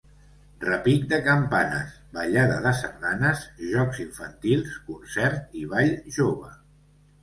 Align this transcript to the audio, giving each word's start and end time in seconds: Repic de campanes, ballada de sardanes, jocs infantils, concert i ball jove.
Repic 0.61 1.03
de 1.11 1.19
campanes, 1.27 1.91
ballada 2.17 2.57
de 2.65 2.73
sardanes, 2.81 3.45
jocs 3.75 4.03
infantils, 4.09 4.77
concert 4.93 5.57
i 5.65 5.73
ball 5.79 5.99
jove. 6.23 6.57